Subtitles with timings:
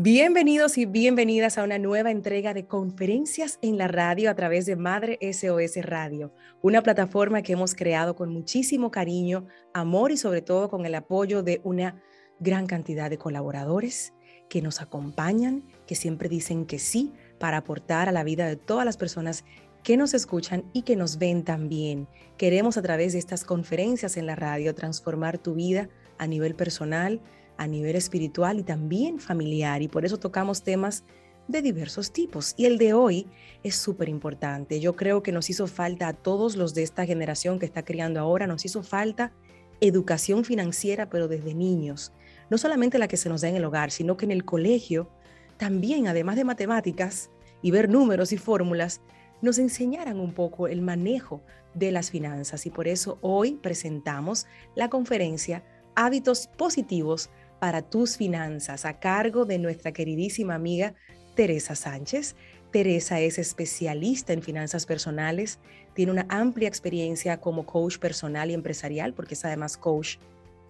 [0.00, 4.76] Bienvenidos y bienvenidas a una nueva entrega de conferencias en la radio a través de
[4.76, 6.32] Madre SOS Radio,
[6.62, 11.42] una plataforma que hemos creado con muchísimo cariño, amor y sobre todo con el apoyo
[11.42, 12.00] de una
[12.38, 14.12] gran cantidad de colaboradores
[14.48, 18.84] que nos acompañan, que siempre dicen que sí para aportar a la vida de todas
[18.84, 19.44] las personas
[19.82, 22.06] que nos escuchan y que nos ven también.
[22.36, 25.88] Queremos a través de estas conferencias en la radio transformar tu vida
[26.18, 27.20] a nivel personal,
[27.58, 31.04] a nivel espiritual y también familiar y por eso tocamos temas
[31.48, 32.54] de diversos tipos.
[32.56, 33.26] Y el de hoy
[33.62, 34.80] es súper importante.
[34.80, 38.20] Yo creo que nos hizo falta a todos los de esta generación que está criando
[38.20, 39.32] ahora, nos hizo falta
[39.80, 42.12] educación financiera, pero desde niños.
[42.50, 45.10] No solamente la que se nos da en el hogar, sino que en el colegio
[45.56, 47.30] también, además de matemáticas
[47.62, 49.00] y ver números y fórmulas,
[49.40, 51.42] nos enseñaran un poco el manejo
[51.74, 52.66] de las finanzas.
[52.66, 55.64] Y por eso hoy presentamos la conferencia
[55.94, 60.94] Hábitos Positivos para tus finanzas a cargo de nuestra queridísima amiga
[61.34, 62.36] Teresa Sánchez.
[62.72, 65.58] Teresa es especialista en finanzas personales,
[65.94, 70.18] tiene una amplia experiencia como coach personal y empresarial, porque es además coach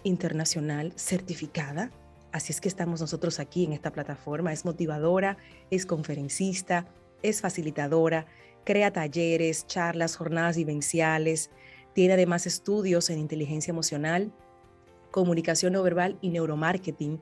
[0.04, 1.90] internacional certificada.
[2.30, 4.52] Así es que estamos nosotros aquí en esta plataforma.
[4.52, 5.38] Es motivadora,
[5.70, 6.86] es conferencista,
[7.22, 8.26] es facilitadora,
[8.64, 11.50] crea talleres, charlas, jornadas vivenciales.
[11.94, 14.32] Tiene además estudios en inteligencia emocional,
[15.10, 17.20] comunicación no verbal y neuromarketing.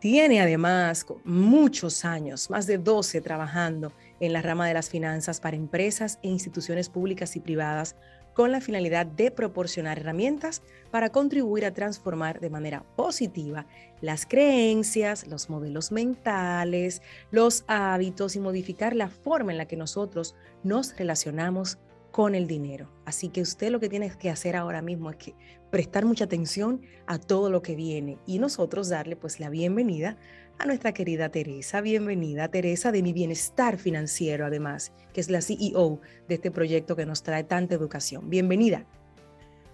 [0.00, 5.56] Tiene además muchos años, más de 12 trabajando en la rama de las finanzas para
[5.56, 7.96] empresas e instituciones públicas y privadas
[8.34, 13.66] con la finalidad de proporcionar herramientas para contribuir a transformar de manera positiva
[14.00, 20.34] las creencias, los modelos mentales, los hábitos y modificar la forma en la que nosotros
[20.64, 21.78] nos relacionamos
[22.14, 22.88] con el dinero.
[23.06, 25.34] Así que usted lo que tiene que hacer ahora mismo es que
[25.72, 30.16] prestar mucha atención a todo lo que viene y nosotros darle pues la bienvenida
[30.60, 31.80] a nuestra querida Teresa.
[31.80, 37.04] Bienvenida Teresa de mi bienestar financiero además, que es la CEO de este proyecto que
[37.04, 38.30] nos trae tanta educación.
[38.30, 38.86] Bienvenida.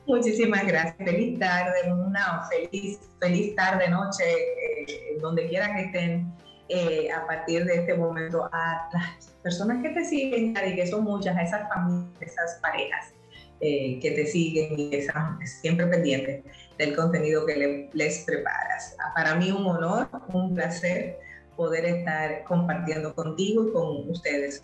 [0.07, 0.97] Muchísimas gracias.
[0.97, 6.33] Feliz tarde, una feliz, feliz tarde, noche, eh, donde quiera que estén
[6.73, 11.03] eh, a partir de este momento a las personas que te siguen, y que son
[11.03, 13.13] muchas, a esas familias, esas parejas
[13.61, 16.45] eh, que te siguen y que están siempre pendientes
[16.79, 18.97] del contenido que les preparas.
[19.17, 21.19] Para mí un honor, un placer
[21.57, 24.63] poder estar compartiendo contigo y con ustedes.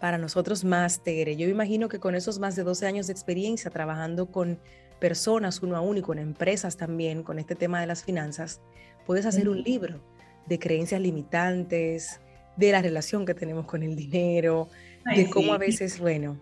[0.00, 1.36] Para nosotros más, Tere.
[1.36, 4.58] Yo imagino que con esos más de 12 años de experiencia trabajando con
[4.98, 8.60] personas uno a uno y con empresas también, con este tema de las finanzas,
[9.06, 10.00] puedes hacer un libro
[10.48, 12.20] de creencias limitantes,
[12.56, 14.68] de la relación que tenemos con el dinero,
[15.14, 16.36] de cómo a veces, bueno,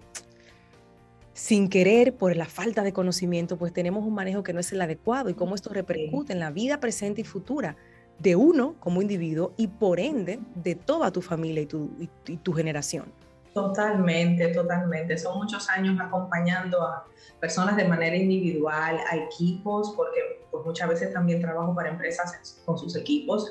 [1.35, 4.81] sin querer, por la falta de conocimiento, pues tenemos un manejo que no es el
[4.81, 7.77] adecuado y cómo esto repercute en la vida presente y futura
[8.19, 11.91] de uno como individuo y por ende de toda tu familia y tu,
[12.27, 13.13] y tu generación.
[13.53, 15.17] Totalmente, totalmente.
[15.17, 17.07] Son muchos años acompañando a
[17.41, 22.77] personas de manera individual, a equipos, porque pues muchas veces también trabajo para empresas con
[22.77, 23.51] sus equipos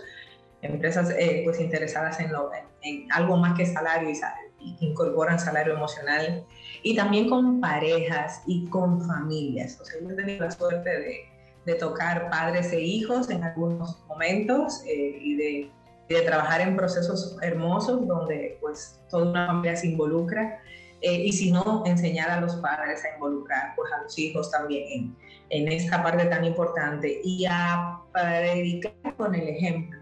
[0.65, 6.43] empresas eh, pues interesadas en, lo, en, algo más que salario y, incorporan salario emocional
[6.81, 9.79] y también con parejas y con familias.
[9.79, 11.17] O sea, yo he tenido la suerte de,
[11.65, 15.71] de tocar padres e hijos en algunos momentos eh, y de,
[16.09, 20.59] de, trabajar en procesos hermosos donde pues toda una familia se involucra
[21.01, 24.87] eh, y si no, enseñar a los padres a involucrar pues a los hijos también
[24.91, 25.15] en,
[25.49, 29.94] en esta parte tan importante y a predicar con el ejemplo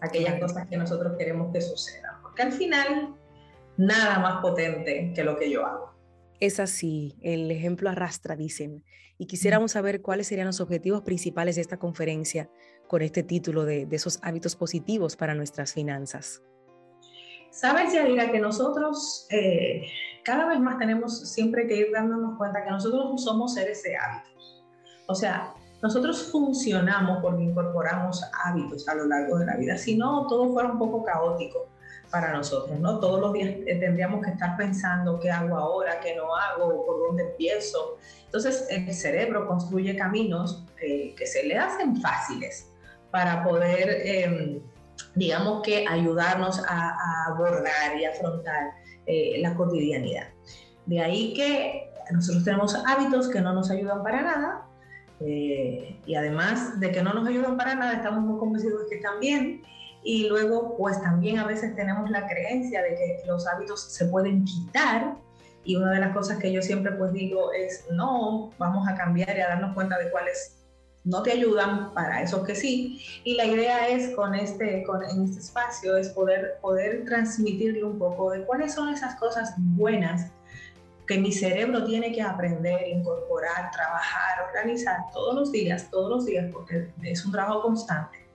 [0.00, 2.20] aquellas cosas que nosotros queremos que sucedan.
[2.22, 3.14] Porque al final,
[3.76, 5.94] nada más potente que lo que yo hago.
[6.40, 8.84] Es así, el ejemplo arrastra, dicen.
[9.18, 12.48] Y quisiéramos saber cuáles serían los objetivos principales de esta conferencia
[12.86, 16.42] con este título de, de esos hábitos positivos para nuestras finanzas.
[17.50, 19.82] Sabes, Yadira, que nosotros eh,
[20.22, 24.64] cada vez más tenemos siempre que ir dándonos cuenta que nosotros somos seres de hábitos.
[25.08, 29.76] O sea, nosotros funcionamos porque incorporamos hábitos a lo largo de la vida.
[29.76, 31.68] Si no, todo fuera un poco caótico
[32.10, 32.98] para nosotros, ¿no?
[32.98, 37.06] Todos los días eh, tendríamos que estar pensando qué hago ahora, qué no hago, por
[37.06, 37.98] dónde empiezo.
[38.24, 42.70] Entonces, el cerebro construye caminos eh, que se le hacen fáciles
[43.10, 44.60] para poder, em,
[45.14, 48.72] digamos que, ayudarnos a, abordar y afrontar
[49.06, 50.28] eh, la cotidianidad.
[50.86, 54.67] De ahí que nosotros tenemos hábitos que no nos ayudan para nada,
[55.20, 58.96] eh, y además de que no nos ayudan para nada, estamos muy convencidos de que
[58.96, 59.62] están bien.
[60.02, 64.44] Y luego, pues también a veces tenemos la creencia de que los hábitos se pueden
[64.44, 65.16] quitar.
[65.64, 69.36] Y una de las cosas que yo siempre pues digo es, no, vamos a cambiar
[69.36, 70.54] y a darnos cuenta de cuáles
[71.04, 73.00] no te ayudan, para esos que sí.
[73.24, 77.98] Y la idea es con este, con, en este espacio es poder, poder transmitirle un
[77.98, 80.30] poco de cuáles son esas cosas buenas
[81.08, 86.50] que mi cerebro tiene que aprender, incorporar, trabajar, organizar todos los días, todos los días,
[86.52, 88.28] porque es un trabajo constante,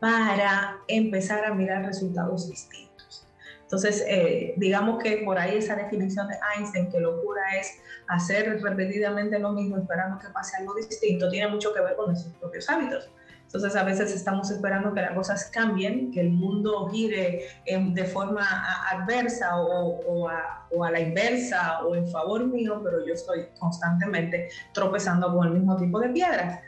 [0.00, 3.26] para empezar a mirar resultados distintos.
[3.62, 7.78] Entonces, eh, digamos que por ahí esa definición de Einstein, que locura es
[8.08, 12.34] hacer repetidamente lo mismo esperando que pase algo distinto, tiene mucho que ver con nuestros
[12.34, 13.08] propios hábitos.
[13.46, 18.44] Entonces a veces estamos esperando que las cosas cambien, que el mundo gire de forma
[18.90, 24.48] adversa o, a, o, a, la inversa o en favor mío, pero yo estoy constantemente
[24.72, 26.60] tropezando con el mismo tipo de piedras.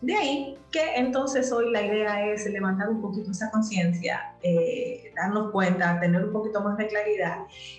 [0.00, 5.52] De ahí que entonces hoy la idea es levantar un poquito esa conciencia, eh, darnos
[5.52, 7.36] cuenta, tener un poquito más de claridad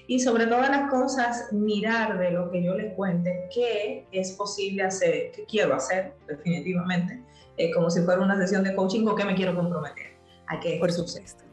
[0.07, 4.83] y sobre todas las cosas mirar de lo que yo les cuente qué es posible
[4.83, 7.19] hacer, qué quiero hacer definitivamente
[7.57, 10.13] eh, como si fuera una sesión de coaching o que me quiero comprometer
[10.47, 11.43] a que Por supuesto.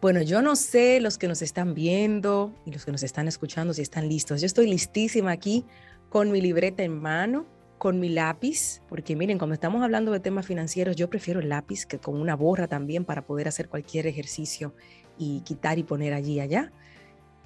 [0.00, 3.72] Bueno, yo no sé los que nos están viendo y los que nos están escuchando
[3.72, 4.40] si están listos.
[4.40, 5.64] Yo estoy listísima aquí
[6.10, 7.46] con mi libreta en mano,
[7.78, 11.86] con mi lápiz, porque miren, cuando estamos hablando de temas financieros, yo prefiero el lápiz
[11.86, 14.74] que con una borra también para poder hacer cualquier ejercicio
[15.18, 16.70] y quitar y poner allí y allá,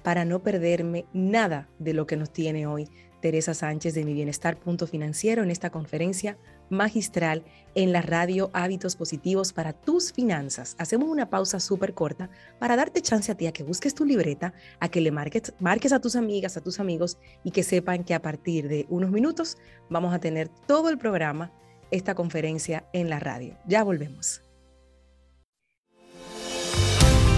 [0.03, 2.89] para no perderme nada de lo que nos tiene hoy
[3.21, 6.37] Teresa Sánchez de Mi Bienestar Punto Financiero en esta conferencia
[6.69, 7.43] magistral
[7.75, 10.75] en la radio Hábitos Positivos para tus finanzas.
[10.77, 12.29] Hacemos una pausa súper corta
[12.59, 15.93] para darte chance a ti a que busques tu libreta, a que le marques, marques
[15.93, 19.57] a tus amigas, a tus amigos y que sepan que a partir de unos minutos
[19.89, 21.51] vamos a tener todo el programa,
[21.91, 23.57] esta conferencia en la radio.
[23.65, 24.41] Ya volvemos.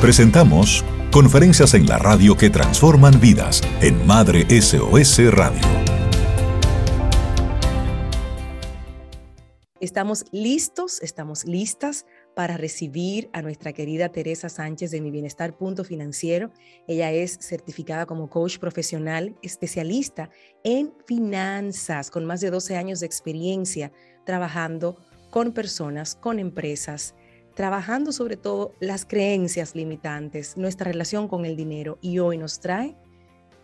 [0.01, 5.91] Presentamos Conferencias en la radio que transforman vidas en Madre SOS Radio.
[9.81, 12.06] Estamos listos, estamos listas
[12.36, 16.51] para recibir a nuestra querida Teresa Sánchez de Mi Bienestar Punto Financiero.
[16.88, 20.30] Ella es certificada como coach profesional, especialista
[20.63, 23.92] en finanzas, con más de 12 años de experiencia
[24.24, 24.98] trabajando
[25.31, 27.16] con personas, con empresas,
[27.56, 32.95] trabajando sobre todo las creencias limitantes, nuestra relación con el dinero y hoy nos trae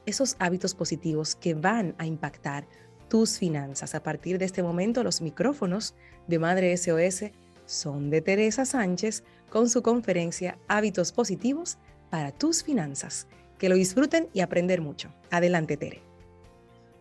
[0.07, 2.67] esos hábitos positivos que van a impactar
[3.09, 3.95] tus finanzas.
[3.95, 5.95] A partir de este momento, los micrófonos
[6.27, 7.31] de Madre SOS
[7.65, 11.77] son de Teresa Sánchez con su conferencia Hábitos Positivos
[12.09, 13.27] para tus finanzas.
[13.57, 15.09] Que lo disfruten y aprender mucho.
[15.31, 16.07] Adelante, Tere.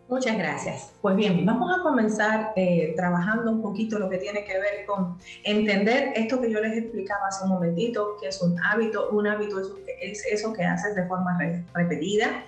[0.09, 0.93] Muchas gracias.
[1.01, 5.17] Pues bien, vamos a comenzar eh, trabajando un poquito lo que tiene que ver con
[5.43, 9.09] entender esto que yo les explicaba hace un momentito, que es un hábito.
[9.09, 9.59] Un hábito
[10.01, 11.37] es, eso que haces de forma
[11.73, 12.45] repetida.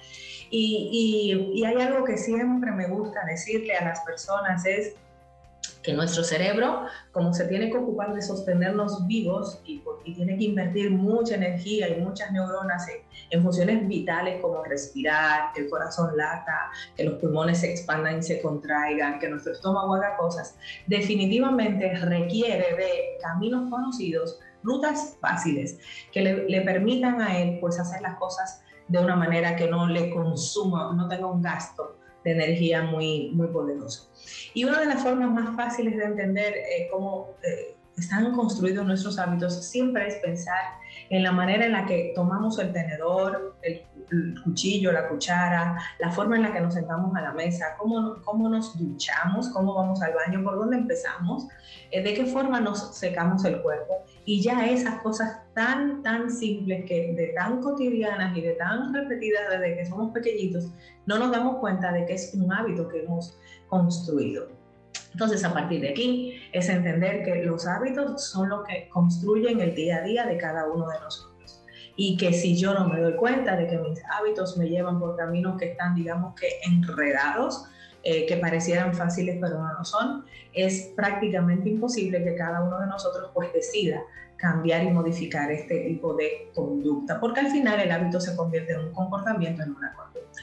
[0.52, 4.96] Y, y hay algo que siempre me gusta decirle a las personas es
[5.84, 9.82] que nuestro cerebro, como se tiene que ocupar de sostenernos vivos y,
[10.16, 12.88] tiene que invertir mucha energía y muchas neuronas
[13.30, 18.24] en, funciones vitales como respirar, que el corazón lata, que los pulmones se expandan y
[18.24, 20.58] se contraigan, que nuestro estómago haga cosas,
[20.88, 22.90] definitivamente requiere de
[23.22, 25.78] caminos conocidos, rutas fáciles,
[26.12, 29.88] que le, le permitan a él pues hacer las cosas de una manera que no
[29.88, 34.10] le consuma, no tenga un gasto de energía muy, muy poderoso.
[34.54, 39.18] Y una de las formas más fáciles de entender eh, cómo eh, están construidos nuestros
[39.20, 40.80] hábitos siempre es pensar
[41.10, 43.84] en la manera en la que tomamos el tenedor, el,
[44.44, 48.50] cuchillo, la cuchara, la forma en la que nos sentamos a la mesa, cómo, cómo
[48.50, 51.48] nos duchamos, cómo vamos al baño, por dónde empezamos,
[51.92, 54.04] eh, de qué forma nos secamos el cuerpo.
[54.26, 59.44] Y ya esas cosas tan, tan simples, que de tan cotidianas y de tan repetidas
[59.52, 60.72] desde que somos pequeñitos,
[61.06, 63.38] no nos damos cuenta de que es un hábito que hemos
[63.68, 64.59] construido.
[65.12, 69.76] Entonces, a partir de aquí, es entender que los hábitos son lo que construyen el
[69.76, 71.64] día a día de cada uno de nosotros.
[71.96, 75.18] Y que si yo no me doy cuenta de que mis hábitos me llevan por
[75.18, 77.66] caminos que están, digamos que, enredados,
[78.04, 82.88] eh, que parecieran fáciles pero no lo son, es prácticamente imposible que cada uno de
[82.88, 84.02] nosotros pues decida
[84.40, 88.80] cambiar y modificar este tipo de conducta, porque al final el hábito se convierte en
[88.80, 90.42] un comportamiento, en una conducta.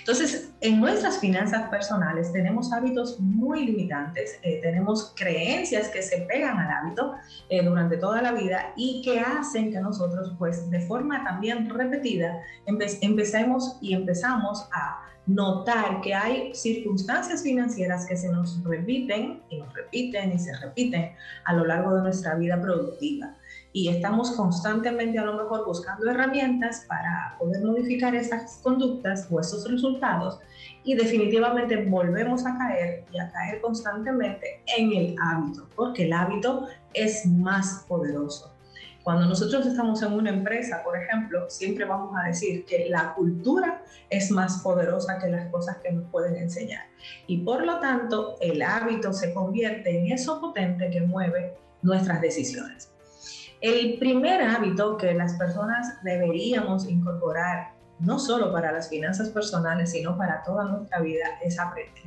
[0.00, 6.58] Entonces, en nuestras finanzas personales tenemos hábitos muy limitantes, eh, tenemos creencias que se pegan
[6.58, 7.14] al hábito
[7.48, 12.40] eh, durante toda la vida y que hacen que nosotros, pues, de forma también repetida,
[12.66, 19.72] empecemos y empezamos a notar que hay circunstancias financieras que se nos repiten y nos
[19.74, 21.12] repiten y se repiten
[21.44, 23.34] a lo largo de nuestra vida productiva.
[23.72, 29.70] y estamos constantemente a lo mejor buscando herramientas para poder modificar esas conductas o esos
[29.70, 30.38] resultados
[30.82, 36.68] y definitivamente volvemos a caer y a caer constantemente en el hábito, porque el hábito
[36.94, 38.55] es más poderoso.
[39.06, 43.84] Cuando nosotros estamos en una empresa, por ejemplo, siempre vamos a decir que la cultura
[44.10, 46.86] es más poderosa que las cosas que nos pueden enseñar.
[47.28, 52.92] Y por lo tanto, el hábito se convierte en eso potente que mueve nuestras decisiones.
[53.60, 60.16] El primer hábito que las personas deberíamos incorporar, no solo para las finanzas personales, sino
[60.16, 62.02] para toda nuestra vida, es aprender.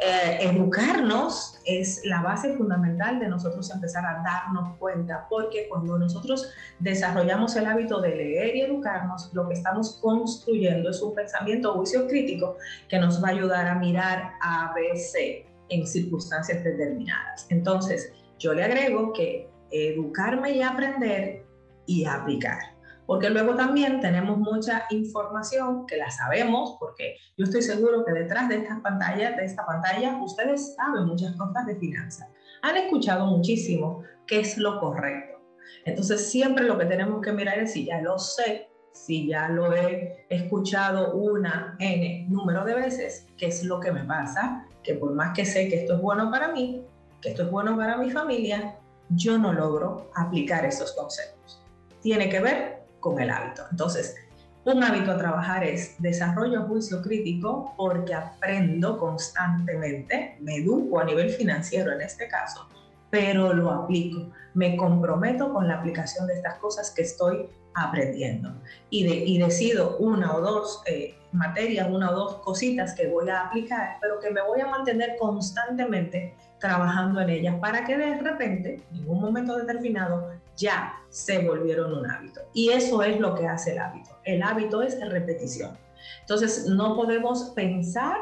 [0.00, 6.52] Eh, educarnos es la base fundamental de nosotros empezar a darnos cuenta, porque cuando nosotros
[6.78, 12.06] desarrollamos el hábito de leer y educarnos, lo que estamos construyendo es un pensamiento juicio
[12.06, 12.56] crítico
[12.88, 17.46] que nos va a ayudar a mirar a ABC en circunstancias determinadas.
[17.50, 21.44] Entonces, yo le agrego que educarme y aprender
[21.86, 22.77] y aplicar
[23.08, 28.50] porque luego también tenemos mucha información que la sabemos, porque yo estoy seguro que detrás
[28.50, 32.28] de estas pantallas, de esta pantalla, ustedes saben muchas cosas de finanzas.
[32.60, 35.40] Han escuchado muchísimo qué es lo correcto.
[35.86, 39.74] Entonces siempre lo que tenemos que mirar es si ya lo sé, si ya lo
[39.74, 45.14] he escuchado una N número de veces, qué es lo que me pasa, que por
[45.14, 46.84] más que sé que esto es bueno para mí,
[47.22, 48.76] que esto es bueno para mi familia,
[49.08, 51.64] yo no logro aplicar esos conceptos.
[52.02, 53.62] Tiene que ver con el hábito.
[53.70, 54.16] Entonces,
[54.64, 61.30] un hábito a trabajar es desarrollo juicio crítico porque aprendo constantemente, me educo a nivel
[61.30, 62.68] financiero en este caso,
[63.08, 68.52] pero lo aplico, me comprometo con la aplicación de estas cosas que estoy aprendiendo
[68.90, 73.28] y, de, y decido una o dos eh, materias, una o dos cositas que voy
[73.30, 78.18] a aplicar, pero que me voy a mantener constantemente trabajando en ellas para que de
[78.18, 82.40] repente, en un momento determinado, ya se volvieron un hábito.
[82.52, 84.10] Y eso es lo que hace el hábito.
[84.24, 85.78] El hábito es repetición.
[86.20, 88.16] Entonces, no podemos pensar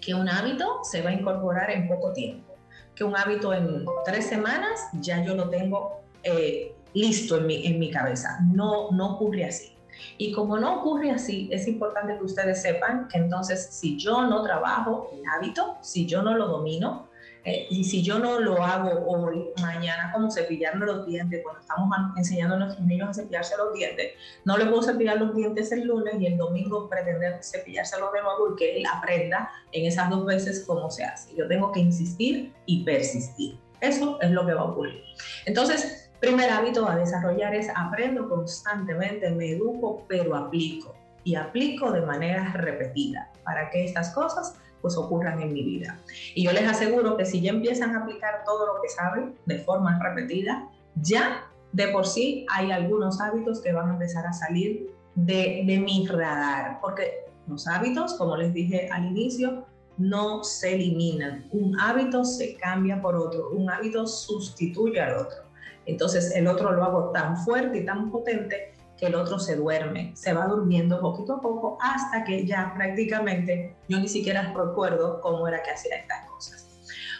[0.00, 2.54] que un hábito se va a incorporar en poco tiempo,
[2.94, 7.78] que un hábito en tres semanas ya yo lo tengo eh, listo en mi, en
[7.78, 8.40] mi cabeza.
[8.52, 9.76] No, no ocurre así.
[10.16, 14.42] Y como no ocurre así, es importante que ustedes sepan que entonces si yo no
[14.42, 17.07] trabajo el hábito, si yo no lo domino,
[17.44, 21.88] eh, y si yo no lo hago hoy, mañana, como cepillarme los dientes, cuando estamos
[22.16, 24.12] enseñando a nuestros niños a cepillarse los dientes,
[24.44, 28.52] no le puedo cepillar los dientes el lunes y el domingo pretender cepillárselos de nuevo
[28.52, 31.34] y que él aprenda en esas dos veces cómo se hace.
[31.36, 33.58] Yo tengo que insistir y persistir.
[33.80, 35.02] Eso es lo que va a ocurrir.
[35.46, 40.94] Entonces, primer hábito a desarrollar es aprendo constantemente, me educo, pero aplico.
[41.24, 45.98] Y aplico de manera repetida para que estas cosas pues ocurran en mi vida.
[46.34, 49.58] Y yo les aseguro que si ya empiezan a aplicar todo lo que saben de
[49.58, 54.90] forma repetida, ya de por sí hay algunos hábitos que van a empezar a salir
[55.14, 59.66] de, de mi radar, porque los hábitos, como les dije al inicio,
[59.96, 61.46] no se eliminan.
[61.50, 65.38] Un hábito se cambia por otro, un hábito sustituye al otro.
[65.86, 70.12] Entonces el otro lo hago tan fuerte y tan potente que el otro se duerme,
[70.16, 75.46] se va durmiendo poquito a poco hasta que ya prácticamente yo ni siquiera recuerdo cómo
[75.46, 76.68] era que hacía estas cosas.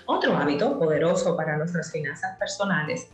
[0.07, 3.09] Otro hábito poderoso para nuestras finanzas personales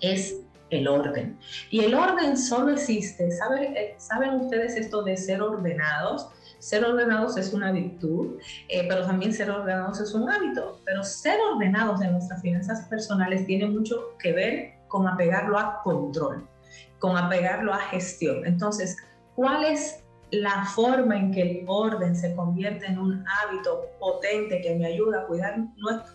[0.00, 1.38] es el orden.
[1.70, 6.28] Y el orden solo existe, ¿saben, eh, ¿saben ustedes esto de ser ordenados?
[6.58, 10.80] Ser ordenados es una virtud, eh, pero también ser ordenados es un hábito.
[10.84, 16.48] Pero ser ordenados en nuestras finanzas personales tiene mucho que ver con apegarlo a control
[16.98, 18.46] con apegarlo a gestión.
[18.46, 18.96] Entonces,
[19.34, 24.74] ¿cuál es la forma en que el orden se convierte en un hábito potente que
[24.74, 25.58] me ayuda a cuidar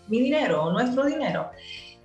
[0.08, 1.50] mi dinero o nuestro dinero?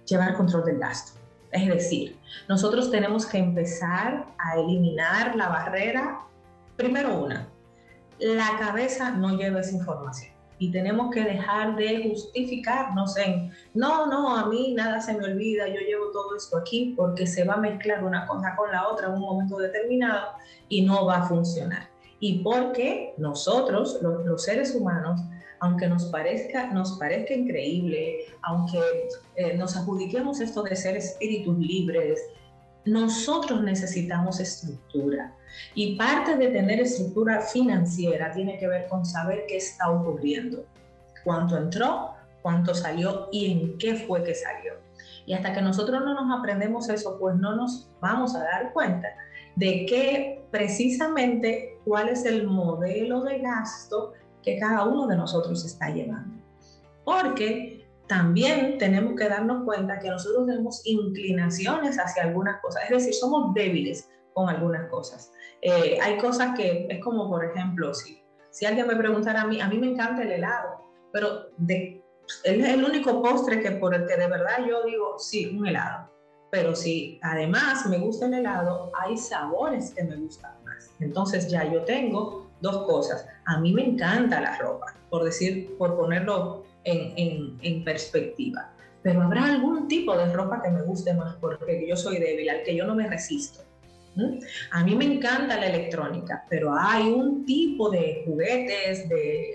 [0.05, 1.19] Llevar control del gasto.
[1.51, 2.17] Es decir,
[2.47, 6.19] nosotros tenemos que empezar a eliminar la barrera.
[6.75, 7.47] Primero una,
[8.19, 14.35] la cabeza no lleva esa información y tenemos que dejar de justificarnos en, no, no,
[14.37, 17.57] a mí nada se me olvida, yo llevo todo esto aquí porque se va a
[17.57, 20.33] mezclar una cosa con la otra en un momento determinado
[20.67, 21.89] y no va a funcionar.
[22.19, 25.21] Y porque nosotros, los, seres humanos,
[25.61, 28.79] aunque nos parezca, nos parezca increíble, aunque
[29.35, 32.19] eh, nos adjudiquemos esto de ser espíritus libres,
[32.85, 35.35] nosotros necesitamos estructura.
[35.75, 40.65] Y parte de tener estructura financiera tiene que ver con saber qué está ocurriendo,
[41.23, 44.73] cuánto entró, cuánto salió y en qué fue que salió.
[45.25, 49.09] Y hasta que nosotros no nos aprendemos eso, pues no nos vamos a dar cuenta
[49.55, 55.89] de que precisamente cuál es el modelo de gasto que cada uno de nosotros está
[55.89, 56.41] llevando.
[57.03, 57.78] Porque
[58.09, 63.53] también tenemos que darnos cuenta que nosotros tenemos inclinaciones hacia algunas cosas, es decir, somos
[63.53, 65.31] débiles con algunas cosas.
[65.61, 69.61] Eh, hay cosas que es como, por ejemplo, si, si alguien me preguntara a mí,
[69.61, 70.81] a mí me encanta el helado,
[71.13, 72.01] pero es
[72.43, 76.09] el único postre que por el que de verdad yo digo, sí, un helado.
[76.49, 80.89] Pero si además me gusta el helado, hay sabores que me gustan más.
[80.99, 83.27] Entonces ya yo tengo dos cosas.
[83.45, 88.71] A mí me encanta la ropa, por decir, por ponerlo en, en, en perspectiva.
[89.01, 92.63] Pero habrá algún tipo de ropa que me guste más porque yo soy débil, al
[92.63, 93.61] que yo no me resisto.
[94.71, 99.53] A mí me encanta la electrónica, pero hay un tipo de juguetes, de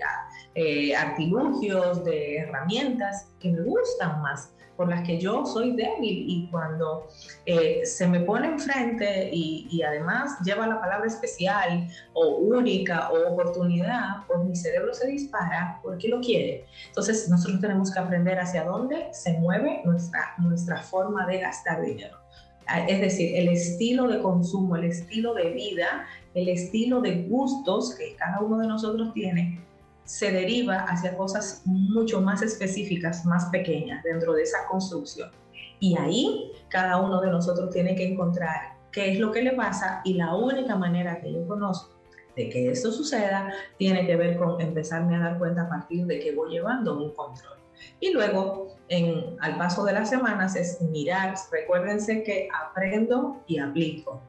[0.55, 6.47] eh, artilugios, de herramientas que me gustan más, por las que yo soy débil y
[6.51, 7.07] cuando
[7.45, 13.33] eh, se me pone enfrente y, y, además lleva la palabra especial o única o
[13.33, 16.65] oportunidad, pues mi cerebro se dispara porque lo quiere.
[16.87, 22.17] Entonces nosotros tenemos que aprender hacia dónde se mueve nuestra, nuestra forma de gastar dinero.
[22.87, 28.15] Es decir, el estilo de consumo, el estilo de vida, el estilo de gustos que
[28.15, 29.61] cada uno de nosotros tiene,
[30.05, 35.31] se deriva hacia cosas mucho más específicas, más pequeñas dentro de esa construcción.
[35.79, 40.01] Y ahí cada uno de nosotros tiene que encontrar qué es lo que le pasa
[40.05, 41.95] y la única manera que yo conozco
[42.35, 46.19] de que esto suceda tiene que ver con empezarme a dar cuenta a partir de
[46.19, 47.57] que voy llevando un control.
[47.99, 48.75] Y luego,
[49.39, 54.21] al paso de las semanas, es mirar, recuérdense que aprendo y aplico,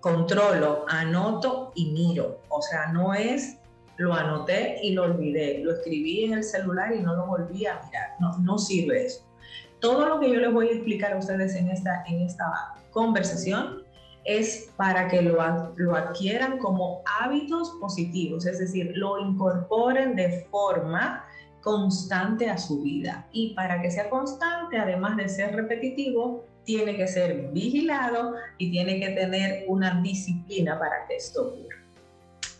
[0.00, 2.40] controlo, anoto y miro.
[2.48, 3.58] O sea, no es
[3.96, 7.80] lo anoté y lo olvidé, lo escribí en el celular y no lo volví a
[7.84, 8.16] mirar.
[8.20, 9.24] No, sirve eso.
[9.80, 13.82] Todo lo que yo les voy a explicar a ustedes en esta, en esta conversación
[14.24, 15.36] es para que lo,
[15.76, 21.24] lo adquieran como hábitos positivos, es decir, lo incorporen de forma
[21.60, 23.26] constante a su vida.
[23.32, 28.98] Y para que sea constante, además de ser repetitivo, tiene que ser vigilado y tiene
[28.98, 31.83] que tener una disciplina para que esto ocurra.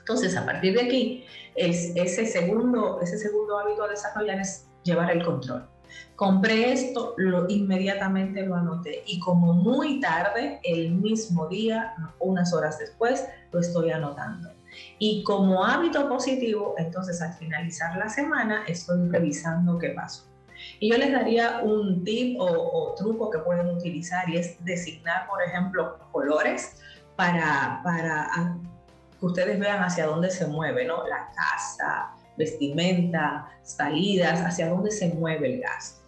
[0.05, 5.25] Entonces, a partir de aquí, ese, segundo, ese segundo hábito a desarrollar es llevar el
[5.25, 5.67] control.
[6.15, 12.79] Compré esto, lo, inmediatamente lo anoté y como muy tarde, el mismo día, unas horas
[12.79, 14.51] después, lo estoy anotando.
[14.99, 20.25] Y como hábito positivo, entonces al finalizar la semana estoy revisando qué pasó.
[20.81, 25.43] Y yo les daría un tip o, truco que pueden utilizar y es designar, por
[25.43, 26.77] ejemplo, colores
[27.17, 28.29] para, para
[29.19, 31.07] que ustedes vean hacia dónde se mueve, ¿no?
[31.07, 36.03] La casa, vestimenta, salidas, hacia dónde se mueve el gasto.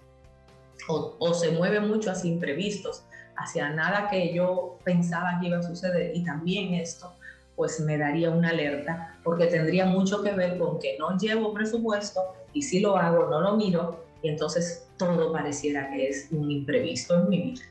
[0.89, 3.05] O, o, se mueve mucho hacia imprevistos,
[3.37, 6.15] hacia nada que yo pensaba que iba a suceder.
[6.15, 7.13] Y también esto
[7.57, 12.21] pues me daría una alerta, porque tendría mucho que ver con que no llevo presupuesto
[12.53, 17.17] y si lo hago no lo miro y entonces todo pareciera que es un imprevisto
[17.17, 17.65] en mi vida.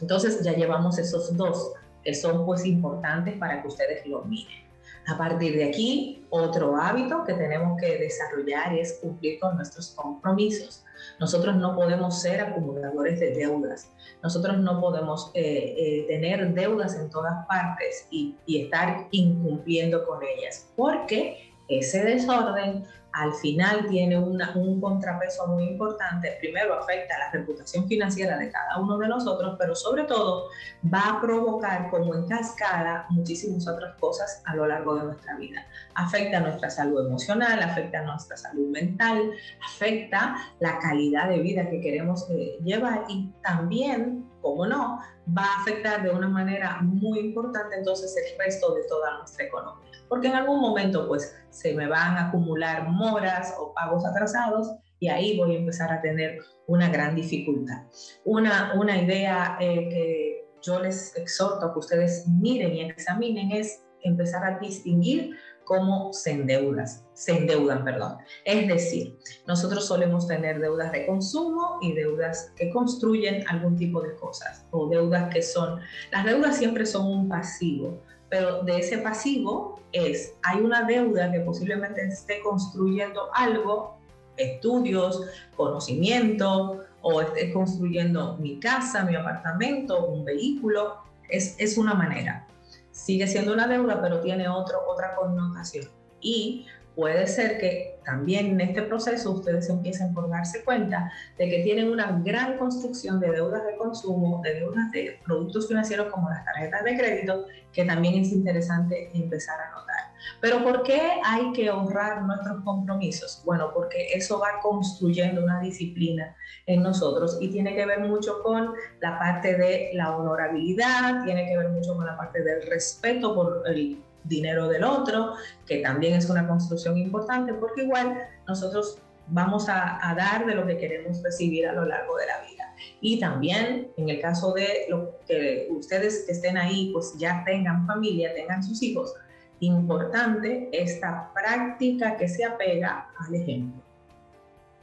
[0.00, 4.61] Entonces ya llevamos esos dos que son pues importantes para que ustedes lo miren.
[5.06, 10.84] A partir de aquí, otro hábito que tenemos que desarrollar es cumplir con nuestros compromisos.
[11.18, 13.90] Nosotros no podemos ser acumuladores de deudas.
[14.22, 20.20] Nosotros no podemos eh, eh, tener deudas en todas partes y, y estar incumpliendo con
[20.22, 26.36] ellas, porque ese desorden al final tiene un contrapeso muy importante.
[26.40, 30.48] Primero afecta la reputación financiera de cada uno de nosotros, pero sobre todo
[30.92, 35.66] va a provocar como en cascada muchísimas otras cosas a lo largo de nuestra vida.
[35.94, 39.32] Afecta nuestra salud emocional, afecta nuestra salud mental,
[39.64, 45.00] afecta la calidad de vida que queremos eh, llevar y también, como no,
[45.36, 49.91] va a afectar de una manera muy importante entonces el resto de toda nuestra economía
[50.12, 54.70] porque en algún momento pues se me van a acumular moras o pagos atrasados
[55.00, 57.84] y ahí voy a empezar a tener una gran dificultad.
[58.22, 63.86] Una, una idea eh, que yo les exhorto a que ustedes miren y examinen es
[64.02, 68.18] empezar a distinguir cómo se endeudan, se endeudan, perdón.
[68.44, 74.14] Es decir, nosotros solemos tener deudas de consumo y deudas que construyen algún tipo de
[74.16, 79.78] cosas o deudas que son, las deudas siempre son un pasivo, pero de ese pasivo
[79.92, 83.98] es, hay una deuda que posiblemente esté construyendo algo,
[84.38, 85.20] estudios,
[85.54, 90.96] conocimiento, o esté construyendo mi casa, mi apartamento, un vehículo,
[91.28, 92.46] es, es una manera.
[92.90, 95.90] Sigue siendo una deuda, pero tiene otro, otra connotación.
[96.22, 96.64] Y
[96.94, 101.90] puede ser que también en este proceso ustedes empiecen por darse cuenta de que tienen
[101.90, 106.84] una gran construcción de deudas de consumo, de deudas de productos financieros como las tarjetas
[106.84, 110.12] de crédito, que también es interesante empezar a notar.
[110.40, 113.42] Pero ¿por qué hay que honrar nuestros compromisos?
[113.44, 118.72] Bueno, porque eso va construyendo una disciplina en nosotros y tiene que ver mucho con
[119.00, 123.62] la parte de la honorabilidad, tiene que ver mucho con la parte del respeto por
[123.66, 125.34] el dinero del otro,
[125.66, 130.76] que también es una construcción importante, porque igual nosotros vamos a, dar de lo que
[130.76, 132.74] queremos recibir a lo largo de la vida.
[133.00, 137.86] Y también en el caso de lo que ustedes que estén ahí, pues ya tengan
[137.86, 139.14] familia, tengan sus hijos,
[139.60, 143.80] importante esta práctica que se apega al ejemplo.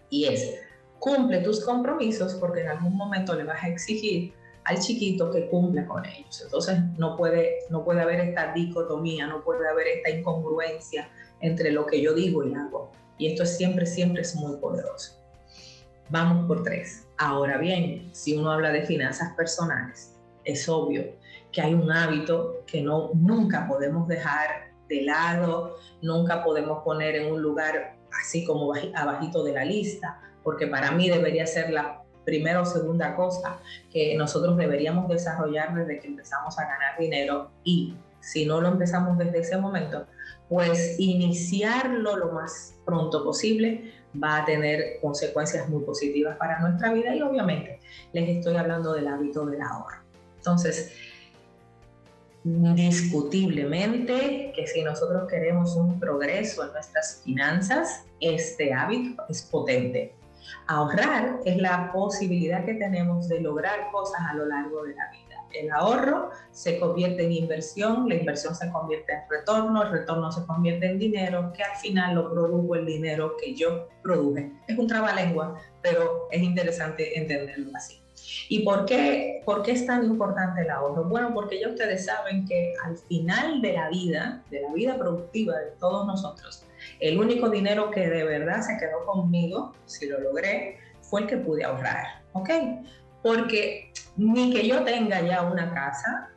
[0.10, 0.56] Y es,
[0.99, 4.34] cumple tus compromisos porque en algún momento le vas a exigir
[4.69, 6.41] al chiquito que cumpla con ellos.
[6.43, 11.10] Entonces no puede, no puede haber esta dicotomía, no puede haber esta incongruencia
[11.41, 12.91] entre lo que yo digo y hago.
[13.17, 15.15] Y esto es siempre, siempre es muy poderoso.
[16.10, 17.08] Vamos por tres.
[17.17, 21.03] Ahora bien, si uno habla de finanzas personales, es obvio
[21.51, 27.34] que hay un hábito que no, nunca podemos dejar de lado, nunca podemos poner en
[27.34, 32.62] un lugar así como abajito de la lista, porque para mí debería ser la primera
[32.62, 33.58] o segunda cosa
[33.92, 39.18] que nosotros deberíamos desarrollar desde que empezamos a ganar dinero y si no lo empezamos
[39.18, 40.06] desde ese momento,
[40.48, 47.15] pues iniciarlo lo más pronto posible va a tener consecuencias muy positivas para nuestra vida
[47.15, 47.80] y obviamente
[48.13, 49.98] les estoy hablando del hábito del ahorro.
[50.38, 50.92] Entonces,
[52.46, 60.15] Indiscutiblemente que si nosotros queremos un progreso en nuestras finanzas, este hábito es potente.
[60.67, 65.30] Ahorrar es la posibilidad que tenemos de lograr cosas a lo largo de la vida.
[65.54, 70.45] El ahorro se convierte en inversión, la inversión se convierte en retorno, el retorno se
[70.45, 74.52] convierte en dinero, que al final lo produjo el dinero que yo produje.
[74.67, 77.99] Es un trabalengua, pero es interesante entenderlo así.
[78.49, 81.06] ¿Y por qué, por qué es tan importante el ahorro?
[81.06, 85.58] Bueno, porque ya ustedes saben que al final de la vida, de la vida productiva
[85.58, 86.65] de todos nosotros,
[87.00, 91.38] el único dinero que de verdad se quedó conmigo, si lo logré, fue el que
[91.38, 92.50] pude ahorrar, ¿ok?
[93.24, 96.30] Porque ni que yo tenga ya una casa,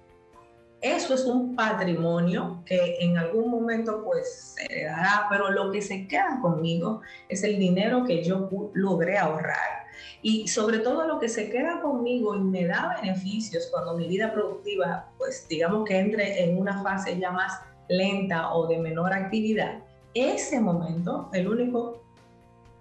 [0.81, 6.09] eso es un patrimonio que en algún momento pues se heredará, pero lo que se
[6.09, 9.87] queda conmigo es el dinero que yo logré ahorrar.
[10.23, 14.33] Y sobre todo lo que se queda conmigo y me da beneficios cuando mi vida
[14.33, 19.82] productiva, pues digamos que entre en una fase ya más lenta o de menor actividad,
[20.14, 22.03] ese momento, el único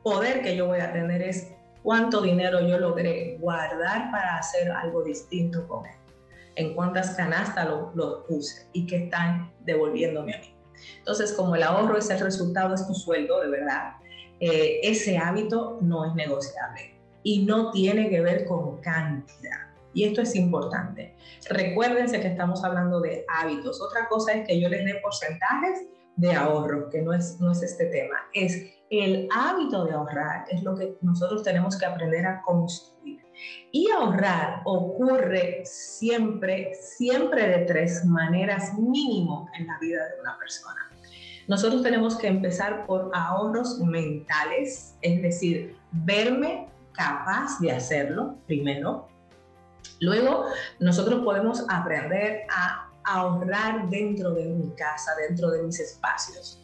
[0.04, 1.52] poder que yo voy a tener es
[1.84, 6.02] cuánto dinero yo logré guardar para hacer algo distinto con él
[6.56, 10.56] en cuántas canastas los puse y qué están devolviéndome a mí.
[10.98, 13.94] Entonces, como el ahorro es el resultado, es tu sueldo, de verdad,
[14.40, 19.68] eh, ese hábito no es negociable y no tiene que ver con cantidad.
[19.94, 21.14] Y esto es importante.
[21.50, 23.82] Recuérdense que estamos hablando de hábitos.
[23.82, 25.84] Otra cosa es que yo les dé porcentajes
[26.16, 28.16] de ahorro, que no es, no es este tema.
[28.34, 33.22] Es el hábito de ahorrar, es lo que nosotros tenemos que aprender a construir.
[33.72, 40.92] Y ahorrar ocurre siempre, siempre de tres maneras mínimo en la vida de una persona.
[41.48, 49.08] Nosotros tenemos que empezar por ahorros mentales, es decir, verme capaz de hacerlo primero.
[50.00, 50.46] Luego,
[50.80, 56.60] nosotros podemos aprender a ahorrar dentro de mi casa, dentro de mis espacios.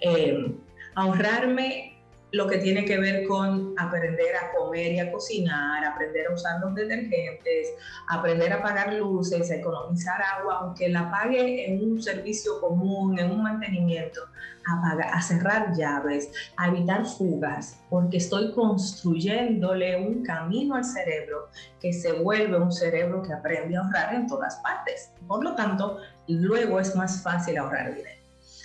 [0.00, 0.54] Eh,
[0.94, 1.93] ahorrarme
[2.32, 6.60] lo que tiene que ver con aprender a comer y a cocinar, aprender a usar
[6.60, 7.74] los detergentes,
[8.08, 13.30] aprender a pagar luces, a economizar agua, aunque la pague en un servicio común, en
[13.30, 14.20] un mantenimiento,
[14.66, 21.92] a, a cerrar llaves, a evitar fugas, porque estoy construyéndole un camino al cerebro que
[21.92, 25.12] se vuelve un cerebro que aprende a ahorrar en todas partes.
[25.28, 28.23] Por lo tanto, luego es más fácil ahorrar dinero.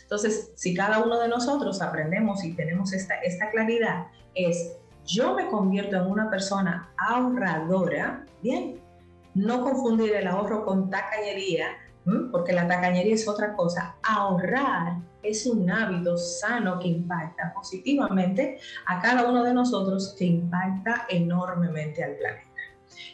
[0.09, 5.47] Entonces, si cada uno de nosotros aprendemos y tenemos esta, esta claridad, es yo me
[5.49, 8.81] convierto en una persona ahorradora, bien,
[9.35, 11.67] no confundir el ahorro con tacañería,
[12.31, 13.97] porque la tacañería es otra cosa.
[14.01, 21.05] Ahorrar es un hábito sano que impacta positivamente a cada uno de nosotros, que impacta
[21.09, 22.49] enormemente al planeta.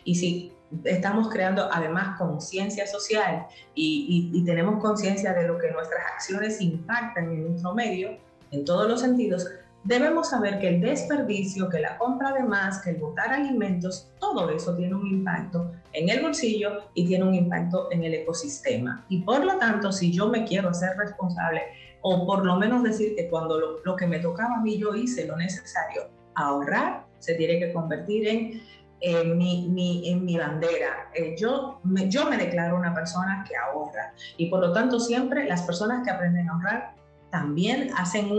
[0.06, 6.62] Y si estamos creando además conciencia social y, tenemos conciencia de lo que nuestras acciones
[6.62, 8.18] impactan en nuestro medio,
[8.52, 9.48] en todos los sentidos,
[9.84, 14.50] debemos saber que el desperdicio, que la compra de más, que el botar alimentos, todo
[14.50, 19.06] eso tiene un impacto en el bolsillo y tiene un impacto en el ecosistema.
[19.10, 21.62] Y por lo tanto, si yo me quiero hacer responsable,
[22.02, 25.26] o por lo menos decir que cuando lo, que me tocaba a mí yo hice
[25.26, 26.04] lo necesario,
[26.36, 28.62] ahorrar se tiene que convertir en
[29.02, 31.10] mi, en mi bandera.
[31.14, 35.46] Eh, yo, me, yo me declaro una persona que ahorra y por lo tanto siempre
[35.46, 36.96] las personas que aprenden a ahorrar
[37.32, 38.30] también hacen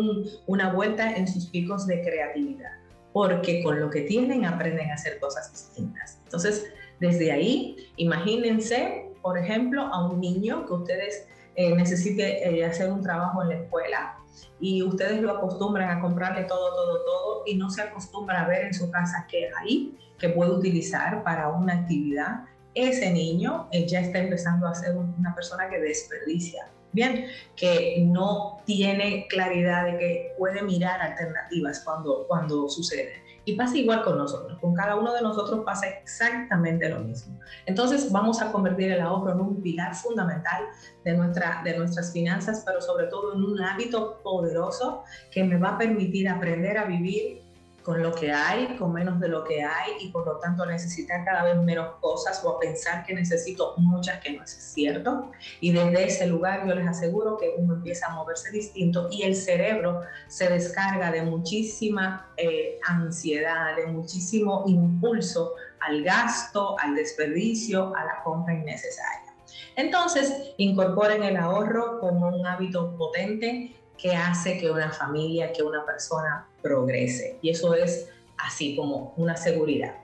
[0.46, 2.72] una vuelta en sus picos de creatividad,
[3.12, 6.18] porque con lo que tienen aprenden a hacer cosas distintas.
[6.24, 6.64] Entonces,
[6.98, 13.02] desde ahí, imagínense, por ejemplo, a un niño que ustedes eh, necesite eh, hacer un
[13.02, 14.16] trabajo en la escuela
[14.60, 18.64] y ustedes lo acostumbran a comprarle todo, todo, todo y no se acostumbra a ver
[18.64, 24.00] en su casa qué hay que puede utilizar para una actividad, ese niño eh, ya
[24.00, 30.34] está empezando a ser una persona que desperdicia bien, que no tiene claridad de que
[30.38, 33.22] puede mirar alternativas cuando, cuando sucede.
[33.44, 37.38] Y pasa igual con nosotros, con cada uno de nosotros pasa exactamente lo mismo.
[37.66, 40.64] Entonces vamos a convertir el ahorro en un pilar fundamental
[41.04, 45.70] de, nuestra, de nuestras finanzas, pero sobre todo en un hábito poderoso que me va
[45.70, 47.45] a permitir aprender a vivir
[47.86, 51.24] con lo que hay, con menos de lo que hay y por lo tanto necesitar
[51.24, 55.30] cada vez menos cosas o pensar que necesito muchas que no es cierto.
[55.60, 59.36] Y desde ese lugar yo les aseguro que uno empieza a moverse distinto y el
[59.36, 68.04] cerebro se descarga de muchísima eh, ansiedad, de muchísimo impulso al gasto, al desperdicio, a
[68.04, 69.32] la compra innecesaria.
[69.76, 75.84] Entonces, incorporen el ahorro como un hábito potente que hace que una familia, que una
[75.84, 77.38] persona progrese.
[77.42, 79.94] Y eso es así como una seguridad.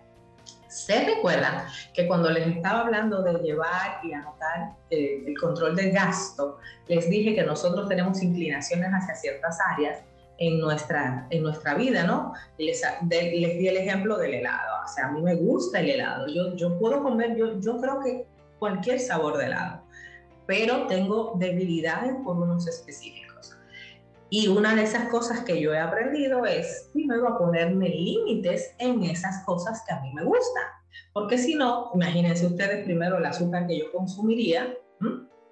[0.68, 5.92] Se recuerda que cuando les estaba hablando de llevar y anotar eh, el control del
[5.92, 9.98] gasto, les dije que nosotros tenemos inclinaciones hacia ciertas áreas
[10.38, 12.33] en nuestra, en nuestra vida, ¿no?
[12.59, 14.83] Les, les di el ejemplo del helado.
[14.85, 16.27] O sea, a mí me gusta el helado.
[16.29, 18.27] Yo, yo puedo comer, yo, yo creo que
[18.59, 19.83] cualquier sabor de helado,
[20.46, 23.21] pero tengo debilidades por unos específicos.
[24.34, 29.02] Y una de esas cosas que yo he aprendido es primero a ponerme límites en
[29.02, 30.64] esas cosas que a mí me gustan.
[31.12, 34.74] Porque si no, imagínense ustedes primero el azúcar que yo consumiría,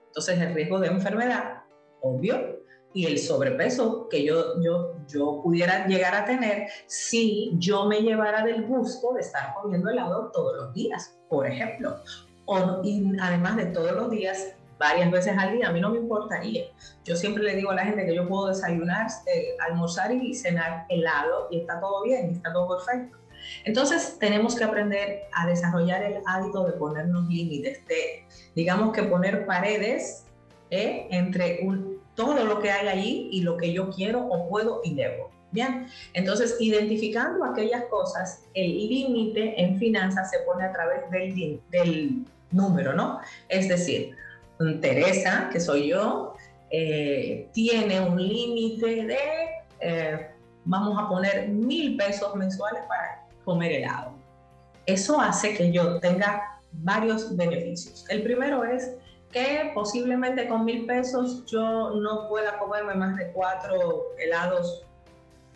[0.07, 1.63] entonces el riesgo de enfermedad,
[2.01, 2.63] obvio,
[2.95, 8.43] y el sobrepeso que yo, yo, yo pudiera llegar a tener si yo me llevara
[8.47, 11.99] del gusto de estar comiendo helado todos los días, por ejemplo.
[12.47, 15.99] O, y además de todos los días varias veces al día, a mí no me
[15.99, 16.65] importaría.
[17.05, 20.87] Yo siempre le digo a la gente que yo puedo desayunar, eh, almorzar y cenar
[20.89, 23.19] helado y está todo bien, está todo perfecto.
[23.65, 28.25] Entonces tenemos que aprender a desarrollar el hábito de ponernos límites, de
[28.57, 30.25] digamos que poner paredes
[30.71, 31.61] eh, entre
[32.15, 35.31] todo lo que hay allí y lo que yo quiero o puedo y debo.
[35.53, 42.25] Bien, entonces identificando aquellas cosas, el límite en finanzas se pone a través del, del
[42.51, 43.21] número, ¿no?
[43.49, 44.17] Es decir,
[44.81, 46.35] Teresa, que soy yo,
[46.71, 49.19] eh, tiene un límite de,
[49.81, 50.31] eh,
[50.65, 54.13] vamos a poner mil pesos mensuales para comer helado.
[54.87, 58.05] Eso hace que yo tenga varios beneficios.
[58.11, 58.93] El primero es
[59.33, 64.85] que posiblemente con mil pesos yo no pueda comerme más de cuatro helados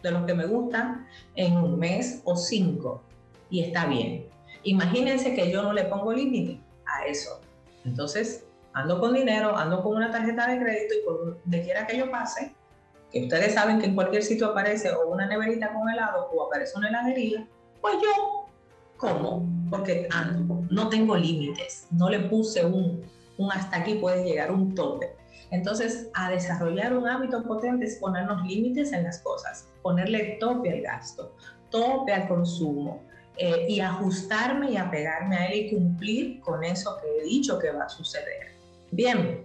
[0.03, 3.03] de los que me gustan en un mes o cinco.
[3.51, 4.27] Y está bien.
[4.63, 7.41] Imagínense que yo no le pongo límite a eso.
[7.85, 8.44] Entonces,
[8.75, 12.11] ando con dinero, ando con una tarjeta de crédito y por donde quiera que yo
[12.11, 12.55] pase,
[13.11, 16.77] que ustedes saben que en cualquier sitio aparece o una neverita con helado o aparece
[16.77, 17.47] una heladería,
[17.81, 18.47] pues yo
[18.97, 23.03] como, porque ando, no tengo límites, no le puse un,
[23.53, 25.15] hasta aquí puede llegar, un tope.
[25.51, 30.81] Entonces, a desarrollar un hábito potente es ponernos límites en las cosas, ponerle tope al
[30.81, 31.35] gasto,
[31.71, 33.03] tope al consumo,
[33.37, 37.73] eh, y ajustarme y apegarme a él y cumplir con eso que he dicho que
[37.73, 38.54] va a suceder.
[38.95, 39.45] Bien,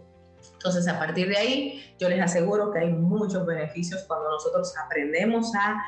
[0.53, 5.51] entonces a partir de ahí yo les aseguro que hay muchos beneficios cuando nosotros aprendemos
[5.55, 5.83] a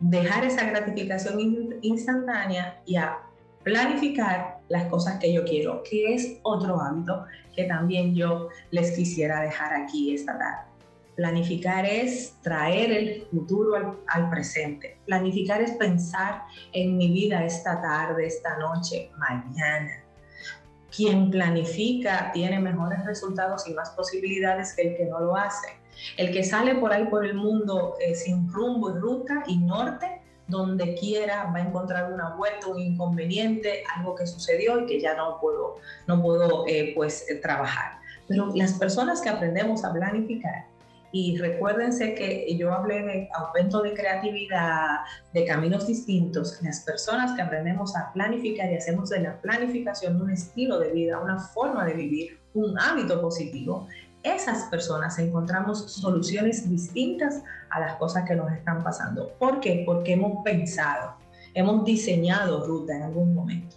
[0.00, 3.18] dejar esa gratificación instantánea y a
[3.62, 9.42] planificar las cosas que yo quiero, que es otro hábito que también yo les quisiera
[9.42, 10.70] dejar aquí esta tarde.
[11.16, 14.96] Planificar es traer el futuro al, presente.
[15.04, 20.03] Planificar es pensar en mi vida esta tarde, esta noche, mañana
[20.94, 25.68] quien planifica tiene mejores resultados y más posibilidades que el que no lo hace.
[26.16, 30.20] El que sale por ahí por el mundo eh, sin rumbo y ruta y norte,
[30.46, 35.14] donde quiera va a encontrar una vuelta, un inconveniente, algo que sucedió y que ya
[35.14, 35.76] no puedo,
[36.06, 37.98] no puedo eh, pues trabajar.
[38.28, 40.66] Pero las personas que aprendemos a planificar
[41.16, 46.60] Y recuérdense que yo hablé de aumento de creatividad, de caminos distintos.
[46.60, 51.20] Las personas que aprendemos a planificar y hacemos de la planificación un estilo de vida,
[51.20, 53.86] una forma de vivir, un hábito positivo,
[54.24, 59.34] esas personas encontramos soluciones distintas a las cosas que nos están pasando.
[59.38, 59.84] ¿Por qué?
[59.86, 61.14] Porque hemos pensado,
[61.54, 63.76] hemos diseñado ruta en algún momento.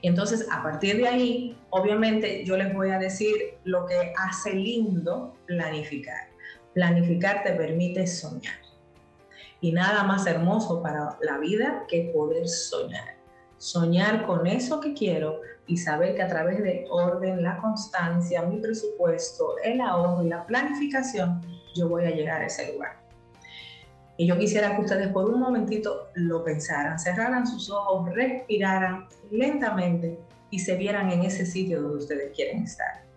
[0.00, 4.54] Y entonces, a partir de ahí, obviamente, yo les voy a decir lo que hace
[4.54, 6.27] lindo planificar.
[6.78, 8.54] Planificar te permite soñar.
[9.60, 13.16] Y nada más hermoso para la vida que poder soñar.
[13.56, 18.60] Soñar con eso que quiero y saber que a través del orden, la constancia, mi
[18.60, 21.42] presupuesto, el ahorro y la planificación,
[21.74, 23.00] yo voy a llegar a ese lugar.
[24.16, 30.16] Y yo quisiera que ustedes por un momentito lo pensaran, cerraran sus ojos, respiraran lentamente
[30.50, 33.07] y se vieran en ese sitio donde ustedes quieren estar.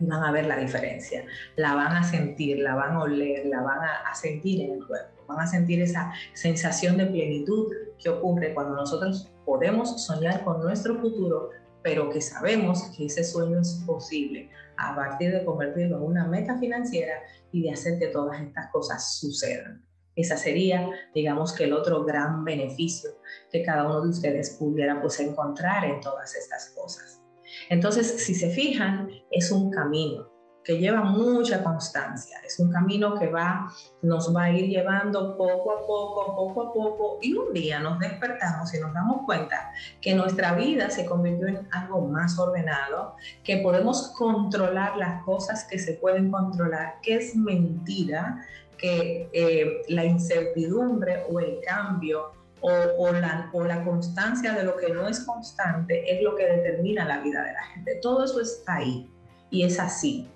[0.00, 1.24] Y van a ver la diferencia,
[1.56, 5.24] la van a sentir, la van a oler, la van a, sentir en el cuerpo,
[5.28, 7.70] van a sentir esa sensación de plenitud
[8.02, 11.50] que ocurre cuando nosotros podemos soñar con nuestro futuro,
[11.82, 16.58] pero que sabemos que ese sueño es posible a partir de convertirlo en una meta
[16.58, 17.14] financiera
[17.52, 19.84] y de hacer que todas estas cosas sucedan.
[20.16, 23.10] Esa sería, digamos, que el otro gran beneficio
[23.50, 27.19] que cada uno de ustedes pudiera pues encontrar en todas estas cosas.
[27.68, 30.30] Entonces, si se fijan, es un camino
[30.62, 35.72] que lleva mucha constancia, es un camino que va, nos va a ir llevando poco
[35.72, 40.14] a poco, poco a poco, y un día nos despertamos y nos damos cuenta que
[40.14, 45.94] nuestra vida se convirtió en algo más ordenado, que podemos controlar las cosas que se
[45.94, 48.44] pueden controlar, que es mentira,
[48.76, 54.90] que eh, la incertidumbre o el cambio o, la, o la constancia de lo que
[54.90, 57.98] no es constante es lo que determina la vida de la gente.
[58.02, 59.10] Todo eso está ahí
[59.50, 60.28] y es así.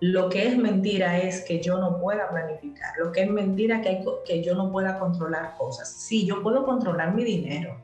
[0.00, 2.92] Lo que es mentira es que yo no pueda planificar.
[2.98, 5.90] Lo que es mentira es que, que yo no pueda controlar cosas.
[5.90, 7.82] Sí, yo puedo controlar mi dinero.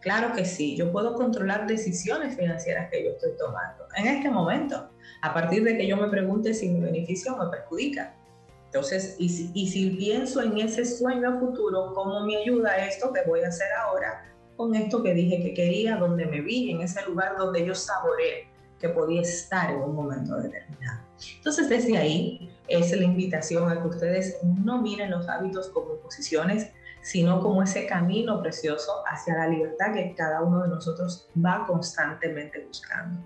[0.00, 4.90] Claro que sí, yo puedo controlar decisiones financieras que yo estoy tomando en este momento,
[5.22, 8.14] a partir de que yo me pregunte si mi beneficio me perjudica.
[8.68, 13.48] Entonces, y si, pienso en ese sueño futuro, ¿cómo me ayuda esto que voy a
[13.48, 17.64] hacer ahora con esto que dije que quería, donde me vi, en ese lugar donde
[17.64, 21.00] yo saboreé que podía estar en un momento determinado?
[21.36, 26.70] Entonces, desde ahí es la invitación a que ustedes no miren los hábitos como imposiciones,
[27.00, 32.62] sino como ese camino precioso hacia la libertad que cada uno de nosotros va constantemente
[32.66, 33.18] buscando.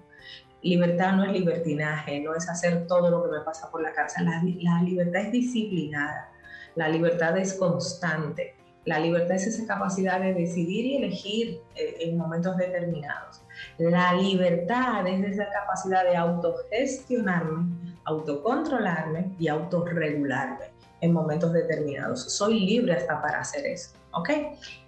[0.63, 4.23] Libertad no es libertinaje, no es hacer todo lo que me pasa por la cabeza.
[4.23, 6.31] La, libertad es disciplinada,
[6.77, 12.17] la libertad es constante, la libertad es esa capacidad de decidir y elegir eh, en
[12.17, 13.43] momentos determinados.
[13.79, 20.67] La libertad es esa capacidad de autogestionarme, autocontrolarme y autorregularme
[21.01, 22.33] en momentos determinados.
[22.33, 24.31] Soy libre hasta para hacer eso, ¿ok?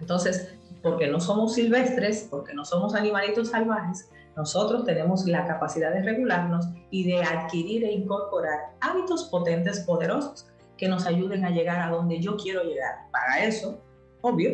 [0.00, 6.02] Entonces, porque no somos silvestres, porque no somos animalitos salvajes, nosotros tenemos la capacidad de
[6.02, 11.90] regularnos y de adquirir e incorporar hábitos potentes, poderosos, que nos ayuden a llegar a
[11.90, 13.08] donde yo quiero llegar.
[13.12, 13.80] Para eso,
[14.22, 14.50] obvio,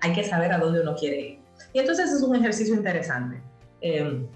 [0.00, 1.38] hay que saber a dónde uno quiere ir.
[1.72, 3.42] Y entonces es un ejercicio interesante.
[3.82, 4.26] Em,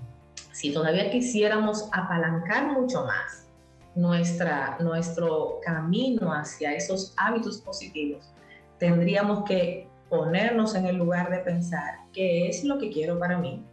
[0.52, 3.48] si todavía quisiéramos apalancar mucho más
[3.94, 8.30] nuestra, nuestro camino hacia esos hábitos positivos,
[8.78, 13.64] tendríamos que ponernos en el lugar de pensar qué es lo que quiero para mí,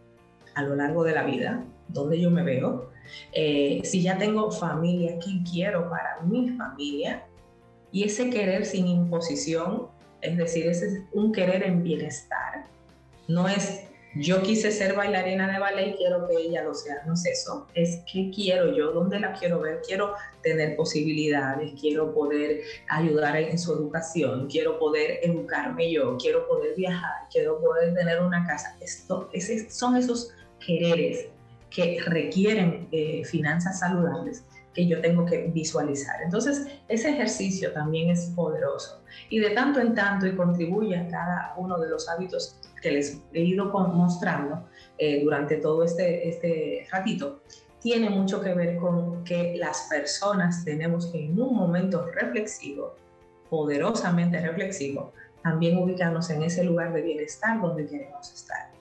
[0.54, 2.90] a lo largo de la vida, dónde yo me veo,
[3.32, 7.24] eh, si ya tengo familia, qué quiero para mi familia,
[7.90, 9.88] y ese querer sin imposición,
[10.20, 12.64] es decir, ese es un querer en bienestar,
[13.28, 13.84] no es
[14.14, 17.66] yo quise ser bailarina de ballet y quiero que ella lo sea, no es eso,
[17.74, 23.58] es qué quiero yo, dónde la quiero ver, quiero tener posibilidades, quiero poder ayudar en
[23.58, 28.76] su educación, quiero poder educarme yo, quiero poder viajar, quiero poder tener una casa.
[28.80, 30.34] Esto, ese, son esos
[30.64, 31.28] quereres
[31.70, 34.44] que requieren eh, finanzas saludables
[34.74, 36.22] que yo tengo que visualizar.
[36.22, 41.54] Entonces, ese ejercicio también es poderoso y de tanto en tanto y contribuye a cada
[41.56, 44.64] uno de los hábitos que les he ido mostrando
[44.98, 47.42] eh, durante todo este, este ratito,
[47.80, 52.96] tiene mucho que ver con que las personas tenemos que en un momento reflexivo,
[53.50, 58.71] poderosamente reflexivo, también ubicarnos en ese lugar de bienestar donde queremos estar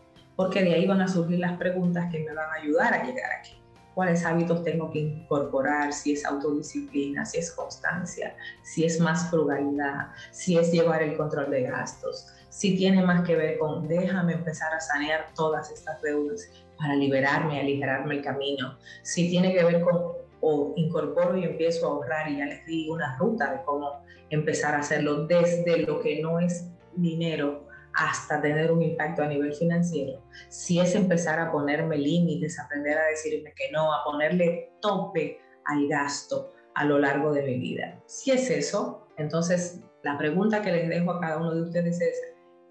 [0.42, 3.32] porque de ahí van a surgir las preguntas que me van a ayudar a llegar
[3.40, 3.62] aquí.
[3.94, 5.94] ¿Cuáles hábitos tengo que incorporar?
[5.94, 11.52] Si es autodisciplina, si es constancia, si es más frugalidad, si es llevar el control
[11.52, 16.50] de gastos, si tiene más que ver con déjame empezar a sanear todas estas deudas
[16.76, 21.90] para liberarme, aligerarme el camino, si tiene que ver con o incorporo y empiezo a
[21.92, 26.20] ahorrar y ya les di una ruta de cómo empezar a hacerlo desde lo que
[26.20, 27.61] no es dinero
[27.94, 33.06] hasta tener un impacto a nivel financiero, si es empezar a ponerme límites, aprender a
[33.06, 38.02] decirme que no, a ponerle tope al gasto a lo largo de mi vida.
[38.06, 42.16] Si es eso, entonces la pregunta que les dejo a cada uno de ustedes es,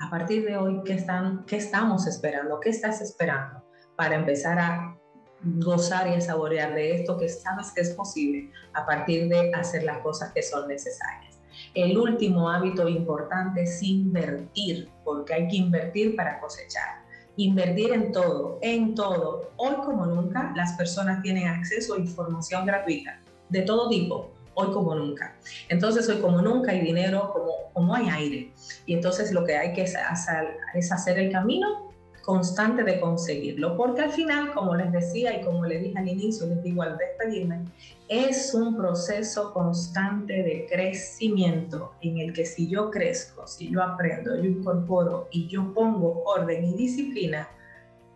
[0.01, 2.59] a partir de hoy, ¿qué, están, qué estamos esperando?
[2.61, 3.63] ¿Qué estás esperando
[3.97, 4.99] para empezar a
[5.43, 9.83] gozar y a saborear de esto que sabes que es posible a partir de hacer
[9.83, 11.30] las cosas que son necesarias?
[11.75, 17.05] El último hábito importante es invertir, porque hay que invertir para cosechar.
[17.37, 19.51] Invertir en todo, en todo.
[19.57, 24.95] Hoy como nunca, las personas tienen acceso a información gratuita de todo tipo, hoy como
[24.95, 25.37] nunca.
[25.69, 28.53] Entonces, hoy como nunca hay dinero como, como hay aire.
[28.87, 31.90] Y entonces lo que hay que hacer es hacer el camino
[32.23, 36.47] constante de conseguirlo, porque al final, como les decía y como les dije al inicio,
[36.47, 37.65] les digo al despedirme,
[38.09, 44.37] es un proceso constante de crecimiento en el que si yo crezco, si yo aprendo,
[44.37, 47.49] yo incorporo y yo pongo orden y disciplina,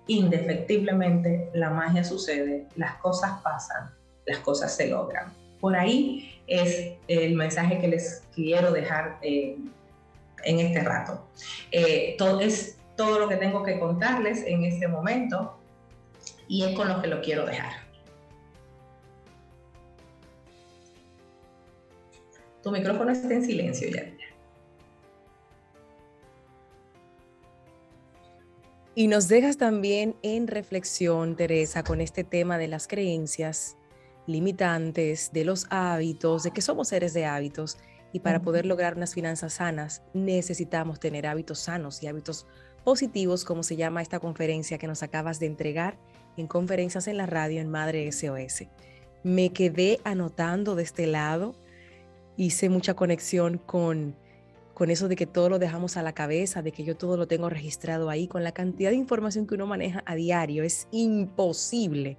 [0.06, 3.90] indefectiblemente la magia sucede, las cosas pasan,
[4.26, 5.32] las cosas se logran.
[5.60, 9.56] Por ahí es el mensaje que les quiero dejar eh,
[10.44, 11.24] en este rato.
[11.70, 15.58] Eh, todo, es todo lo que tengo que contarles en este momento
[16.48, 17.72] y es con lo que lo quiero dejar.
[22.62, 24.14] Tu micrófono está en silencio ya.
[28.96, 33.76] Y nos dejas también en reflexión, Teresa, con este tema de las creencias
[34.28, 37.76] limitantes, de los hábitos, de que somos seres de hábitos.
[38.12, 42.46] Y para poder lograr unas finanzas sanas, necesitamos tener hábitos sanos y hábitos
[42.84, 45.98] positivos, como se llama esta conferencia que nos acabas de entregar
[46.36, 48.64] en conferencias en la radio en Madre SOS.
[49.22, 51.54] Me quedé anotando de este lado,
[52.36, 54.14] hice mucha conexión con,
[54.74, 57.26] con eso de que todo lo dejamos a la cabeza, de que yo todo lo
[57.26, 60.62] tengo registrado ahí, con la cantidad de información que uno maneja a diario.
[60.62, 62.18] Es imposible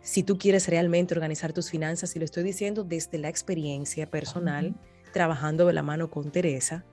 [0.00, 4.74] si tú quieres realmente organizar tus finanzas, y lo estoy diciendo desde la experiencia personal,
[5.12, 6.84] trabajando de la mano con Teresa,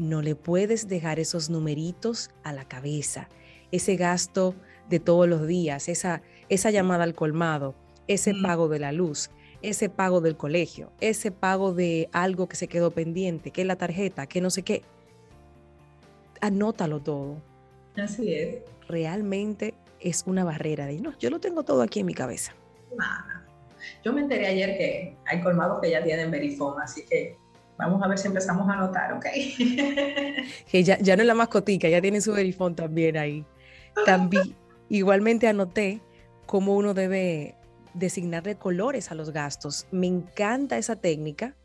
[0.00, 3.28] no le puedes dejar esos numeritos a la cabeza,
[3.70, 4.54] ese gasto
[4.88, 7.74] de todos los días, esa, esa llamada al colmado,
[8.08, 9.30] ese pago de la luz,
[9.60, 13.76] ese pago del colegio, ese pago de algo que se quedó pendiente, que es la
[13.76, 14.82] tarjeta, que no sé qué.
[16.40, 17.36] Anótalo todo.
[17.96, 18.62] Así es.
[18.88, 22.54] Realmente es una barrera de, no, yo lo tengo todo aquí en mi cabeza.
[24.02, 27.36] Yo me enteré ayer que hay colmados que ya tienen verifón, así que
[27.80, 29.24] Vamos a ver si empezamos a anotar, ¿ok?
[30.70, 33.44] que ya, ya no es la mascotica, ya tiene su verifón también ahí.
[34.06, 34.54] También,
[34.88, 36.00] igualmente anoté
[36.46, 37.56] cómo uno debe
[37.94, 39.86] designarle colores a los gastos.
[39.90, 41.56] Me encanta esa técnica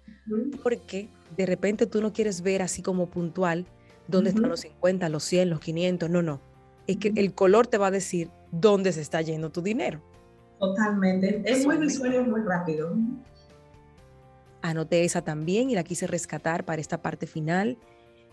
[0.64, 3.66] porque de repente tú no quieres ver así como puntual
[4.08, 6.10] dónde están los 50, los 100, los 500.
[6.10, 6.42] No, no.
[6.88, 10.02] Es que el color te va a decir dónde se está yendo tu dinero.
[10.60, 11.42] Totalmente.
[11.46, 12.96] Es muy visual y muy rápido.
[14.66, 17.78] Anoté esa también y la quise rescatar para esta parte final.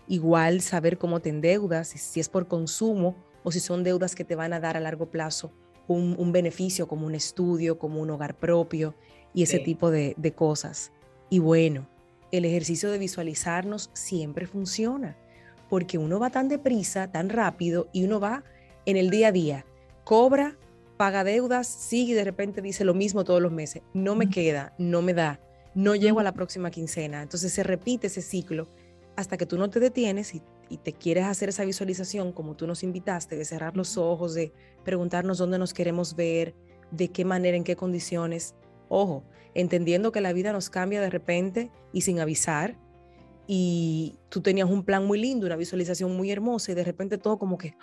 [0.07, 4.35] Igual saber cómo te endeudas, si es por consumo o si son deudas que te
[4.35, 5.53] van a dar a largo plazo
[5.87, 8.95] un, beneficio como un estudio, como un hogar propio
[9.33, 10.91] y ese tipo de, de cosas.
[11.29, 11.87] Y bueno,
[12.31, 15.15] el ejercicio de visualizarnos siempre funciona
[15.69, 18.43] porque uno va tan deprisa, tan rápido y uno va
[18.87, 19.65] en el día a día,
[20.03, 20.57] cobra,
[20.97, 24.73] paga deudas, sigue y de repente dice lo mismo todos los meses, no me queda,
[24.77, 25.39] no me da,
[25.75, 27.21] no llego a la próxima quincena.
[27.21, 28.67] Entonces se repite ese ciclo
[29.15, 30.41] hasta que tú no te detienes y,
[30.83, 34.51] te quieres hacer esa visualización como tú nos invitaste, de cerrar los ojos, de
[34.83, 36.55] preguntarnos dónde nos queremos ver,
[36.89, 38.55] de qué manera, en qué condiciones.
[38.89, 42.79] Ojo, entendiendo que la vida nos cambia de repente y sin avisar.
[43.45, 47.37] Y tú tenías un plan muy lindo, una visualización muy hermosa y de repente todo
[47.37, 47.75] como que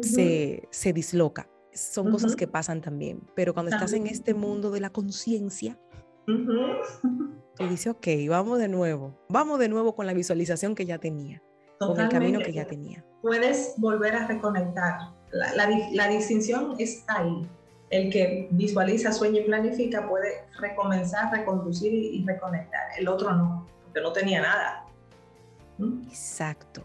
[0.00, 1.50] se, disloca.
[1.74, 3.20] Son cosas que pasan también.
[3.34, 5.78] Pero cuando estás en este mundo de la conciencia,
[7.58, 11.42] y dice, ok, vamos de nuevo, vamos de nuevo con la visualización que ya tenía,
[11.78, 13.04] con el camino que ya tenía.
[13.22, 14.98] Puedes volver a reconectar.
[15.30, 17.48] La, la, distinción está ahí.
[17.90, 22.82] El que visualiza, sueña y planifica puede recomenzar, reconducir y, reconectar.
[22.98, 24.86] El otro no, porque no tenía nada.
[25.78, 26.02] ¿Mm?
[26.08, 26.84] Exacto.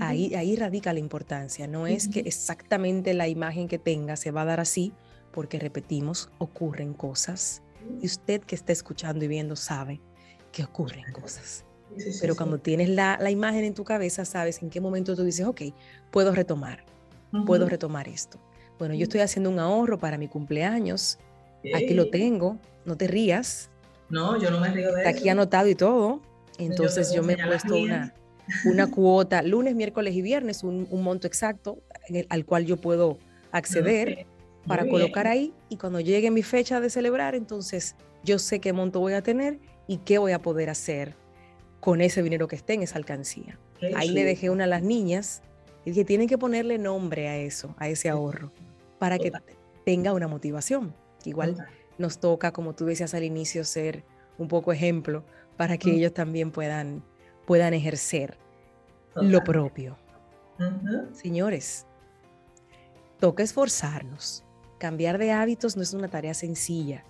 [0.00, 1.66] Ahí, ahí radica la importancia.
[1.66, 4.92] No es que exactamente la imagen que tenga se va a dar así,
[5.32, 7.62] porque repetimos, ocurren cosas
[8.00, 10.00] y usted que está escuchando y viendo sabe
[10.52, 11.64] que ocurren cosas.
[12.20, 15.44] Pero cuando tienes la, la, imagen en tu cabeza, sabes en qué momento tú dices,
[15.44, 15.62] ok,
[16.10, 16.84] puedo retomar,
[17.46, 18.38] puedo retomar esto.
[18.78, 21.18] Bueno, yo estoy haciendo un ahorro para mi cumpleaños.
[21.74, 23.70] Aquí lo tengo, no te rías.
[24.08, 26.20] No, yo no me río de Está aquí anotado y todo.
[26.58, 28.14] Entonces yo, me he puesto una,
[28.64, 31.82] una cuota lunes, miércoles y viernes, un, monto exacto
[32.28, 33.18] al cual yo puedo
[33.52, 34.26] acceder
[34.66, 39.00] para colocar ahí y cuando llegue mi fecha de celebrar, entonces yo sé qué monto
[39.00, 41.16] voy a tener y qué voy a poder hacer
[41.80, 43.58] con ese dinero que esté en esa alcancía.
[43.96, 45.42] ahí le dejé una a las niñas
[45.84, 48.52] y dije, tienen que ponerle nombre a eso, a ese ahorro,
[48.98, 49.32] para que
[49.84, 50.94] tenga una motivación.
[51.24, 51.56] Igual
[51.98, 54.04] nos toca, como tú decías al inicio, ser
[54.38, 55.24] un poco ejemplo
[55.56, 57.02] para que ellos también puedan,
[57.46, 58.38] puedan ejercer
[59.14, 59.98] lo propio.
[61.12, 61.86] Señores,
[63.18, 64.44] toca esforzarnos.
[64.80, 67.04] Cambiar de hábitos no es una tarea sencilla.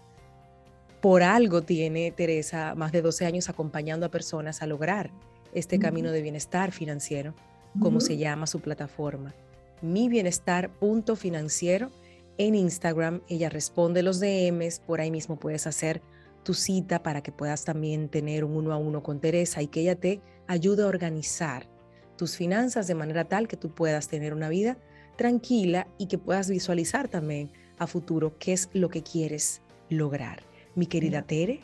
[1.00, 5.12] Por algo tiene Teresa más de 12 años acompañando a personas a lograr
[5.54, 7.32] este camino de bienestar financiero,
[7.78, 9.36] como se llama su plataforma.
[9.82, 11.92] Mi bienestar punto financiero
[12.38, 13.20] en Instagram.
[13.28, 16.02] Ella responde los DMs, por ahí mismo puedes hacer
[16.42, 19.82] tu cita para que puedas también tener un uno a uno con Teresa y que
[19.82, 21.68] ella te ayude a organizar
[22.16, 24.76] tus finanzas de manera tal que tú puedas tener una vida
[25.16, 30.42] tranquila y que puedas visualizar también a futuro qué es lo que quieres lograr.
[30.76, 31.60] Mi querida Tere,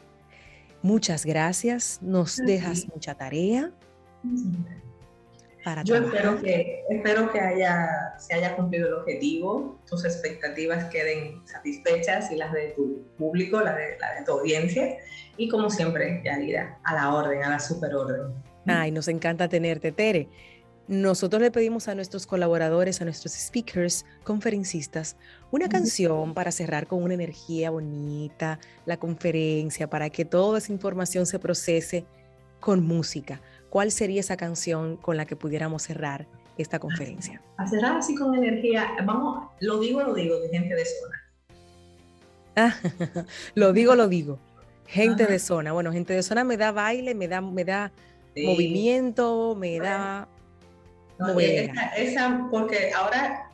[0.83, 2.01] muchas gracias.
[2.03, 3.71] Nos dejas mucha tarea.
[5.85, 12.31] Yo espero que, espero que haya, se haya cumplido el objetivo, tus expectativas queden satisfechas
[12.31, 14.97] y las de tu público, las de, la de tu audiencia.
[15.37, 18.33] Y como siempre, Yadira, a la orden, a la superorden.
[18.65, 20.29] Ay, nos encanta tenerte, Tere.
[20.89, 25.17] Nosotros le pedimos a nuestros colaboradores, a nuestros speakers, conferencistas,
[25.51, 31.27] una canción para cerrar con una energía bonita, la conferencia, para que toda esa información
[31.27, 32.05] se procese
[32.61, 33.41] con música.
[33.77, 36.27] ¿cuál sería esa canción con la que pudiéramos cerrar
[36.57, 37.43] esta conferencia?
[37.59, 41.17] A cerrar así con energía, vamos, lo digo, lo digo, de gente de zona.
[43.55, 44.39] lo digo, lo digo.
[44.87, 45.73] Gente de zona.
[45.73, 47.93] Bueno, gente de zona me da baile, me da, me da
[48.35, 50.27] movimiento, me da.
[51.97, 53.51] Esa, porque ahora,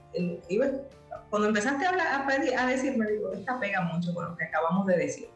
[1.31, 2.27] cuando empezaste a, hablar,
[2.59, 5.29] a, decirme, digo, esta pega mucho con lo que acabamos de decir.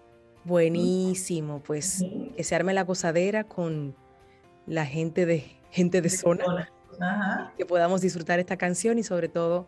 [0.45, 2.05] Buenísimo, pues
[2.37, 3.97] que se arme la gozadera con
[4.67, 6.71] la gente de, gente de, zona,
[7.57, 9.67] que podamos disfrutar esta canción y sobre todo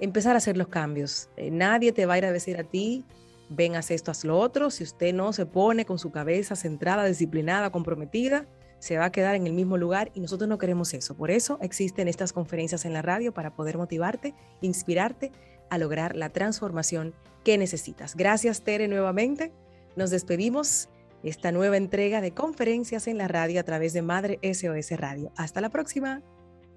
[0.00, 1.28] empezar a hacer los cambios.
[1.36, 3.04] Eh, nadie te va a ir a decir a ti,
[3.48, 4.70] ven, haz esto, haz lo otro.
[4.70, 8.46] Si usted no se pone con su cabeza centrada, disciplinada, comprometida,
[8.84, 11.16] se va a quedar en el mismo lugar y nosotros no queremos eso.
[11.16, 15.32] Por eso existen estas conferencias en la radio para poder motivarte, inspirarte
[15.70, 17.14] a lograr la transformación
[17.44, 18.14] que necesitas.
[18.14, 19.52] Gracias, Tere, nuevamente.
[19.96, 20.90] Nos despedimos
[21.22, 25.32] esta nueva entrega de conferencias en la radio a través de Madre SOS Radio.
[25.34, 26.20] Hasta la próxima.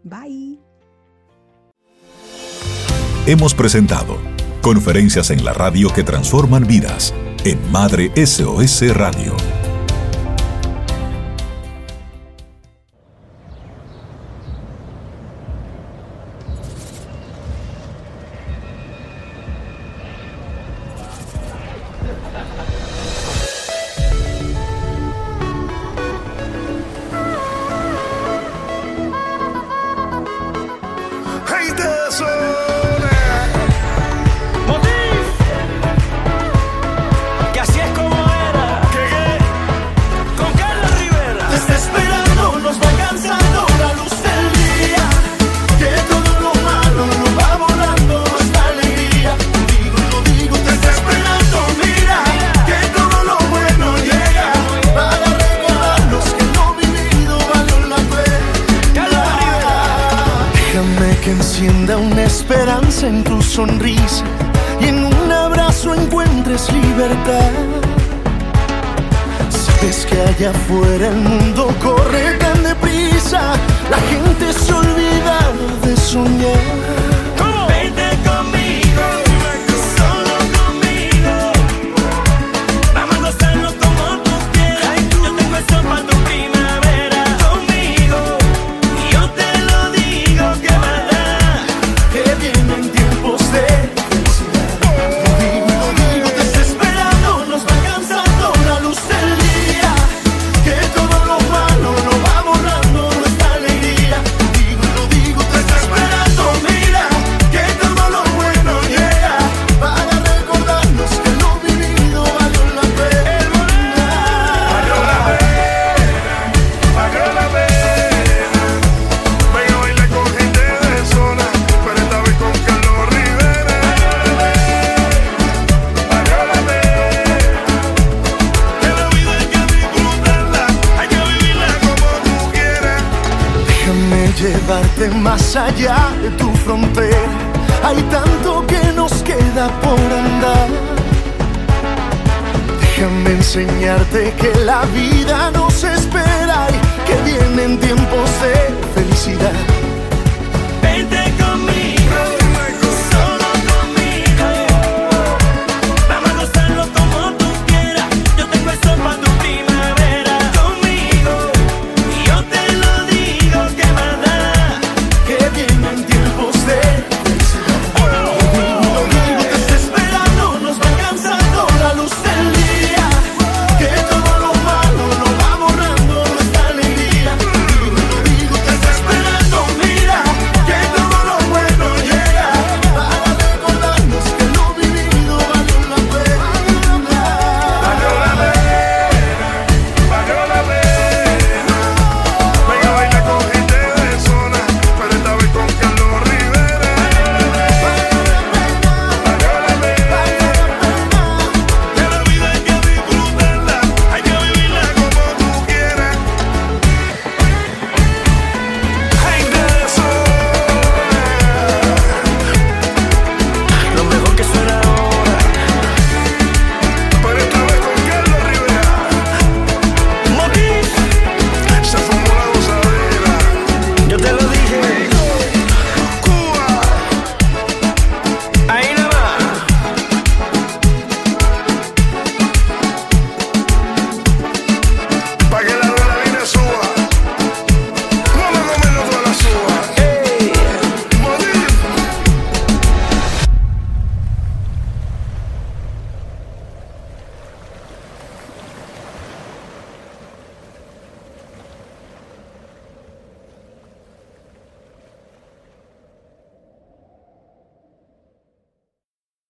[0.03, 0.59] Bye.
[3.25, 4.17] Hemos presentado
[4.61, 9.35] Conferencias en la radio que transforman vidas en Madre SOS Radio.